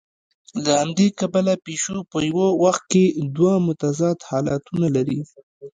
[0.63, 3.03] له همدې کبله پیشو په یوه وخت کې
[3.35, 5.19] دوه متضاد حالتونه لري.